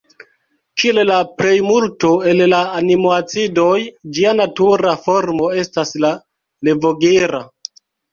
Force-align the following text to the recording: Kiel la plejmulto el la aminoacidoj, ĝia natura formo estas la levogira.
Kiel 0.83 0.99
la 1.07 1.17
plejmulto 1.41 2.09
el 2.31 2.39
la 2.53 2.61
aminoacidoj, 2.77 3.73
ĝia 4.19 4.31
natura 4.39 4.95
formo 5.03 5.51
estas 5.65 5.93
la 6.07 6.11
levogira. 6.69 7.43